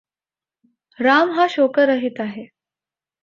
[0.99, 2.45] राम हा शोकरहित आहे.